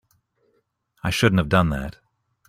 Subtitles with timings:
[1.03, 1.99] I shouldn't have done that.